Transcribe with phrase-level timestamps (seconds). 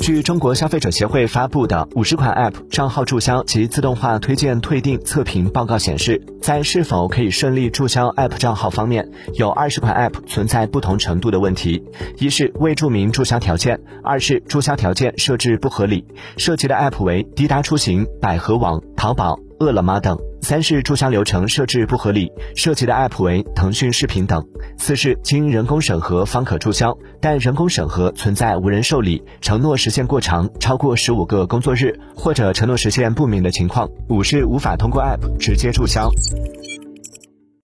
[0.00, 11.82] 据中国消费者协会发布的五十款 App 账号注销及自动化推荐退订测评报告显示，在是否可以顺利注销 App 账号方面，有二十款 App 存在不同程度的问题：
[12.18, 16.04] 一是未注明注销条件；二是注销条件设置不合理。
[16.36, 20.18] 涉及的 App 为滴答出行、百合网、淘宝、饿了么等。
[20.42, 24.44] 三是注销流程设置不合理，涉及的 App 为腾讯视频等。
[24.76, 33.88] 四是经人工审核方可注销，但人工审核存在无人受理、承诺时限过长（超过十五个工作日）或者承诺时限不明的情况。
[34.08, 36.10] 五是无法通过 App 直接注销。